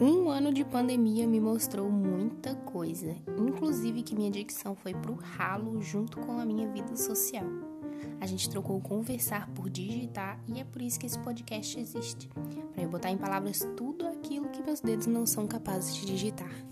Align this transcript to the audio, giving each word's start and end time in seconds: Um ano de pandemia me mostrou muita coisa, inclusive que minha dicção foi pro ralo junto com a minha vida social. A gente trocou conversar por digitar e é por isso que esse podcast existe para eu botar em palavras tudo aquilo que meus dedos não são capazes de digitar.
Um 0.00 0.30
ano 0.30 0.54
de 0.54 0.64
pandemia 0.64 1.26
me 1.26 1.40
mostrou 1.40 1.90
muita 1.90 2.54
coisa, 2.54 3.16
inclusive 3.36 4.04
que 4.04 4.14
minha 4.14 4.30
dicção 4.30 4.76
foi 4.76 4.94
pro 4.94 5.14
ralo 5.14 5.82
junto 5.82 6.20
com 6.20 6.38
a 6.38 6.46
minha 6.46 6.70
vida 6.70 6.94
social. 6.94 7.44
A 8.20 8.26
gente 8.26 8.48
trocou 8.48 8.80
conversar 8.80 9.48
por 9.50 9.68
digitar 9.68 10.38
e 10.46 10.60
é 10.60 10.64
por 10.64 10.80
isso 10.82 11.00
que 11.00 11.06
esse 11.06 11.18
podcast 11.18 11.80
existe 11.80 12.28
para 12.72 12.82
eu 12.84 12.88
botar 12.88 13.10
em 13.10 13.18
palavras 13.18 13.66
tudo 13.76 14.06
aquilo 14.06 14.48
que 14.50 14.62
meus 14.62 14.80
dedos 14.80 15.08
não 15.08 15.26
são 15.26 15.48
capazes 15.48 15.92
de 15.96 16.06
digitar. 16.06 16.67